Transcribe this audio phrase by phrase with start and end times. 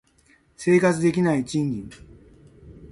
[0.57, 1.89] 生活できない賃金